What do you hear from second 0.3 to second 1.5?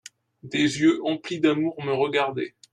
Des yeux emplis